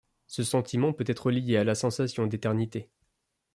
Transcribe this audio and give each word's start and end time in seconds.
Ce 0.25 0.41
sentiment 0.43 0.93
peut-être 0.93 1.29
liée 1.29 1.57
à 1.57 1.63
la 1.63 1.75
sensation 1.75 2.25
d'éternité. 2.25 2.89